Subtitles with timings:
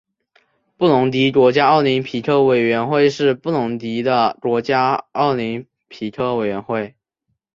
[0.77, 6.95] 布隆迪国家奥林匹克委员会是布隆迪的国家奥林匹克委员会。